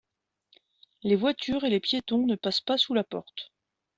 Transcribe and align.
Les 1.03 1.15
voitures 1.15 1.63
et 1.63 1.69
les 1.69 1.79
piétons 1.79 2.25
ne 2.25 2.33
passent 2.33 2.59
pas 2.61 2.79
sous 2.79 2.95
la 2.95 3.03
porte. 3.03 3.51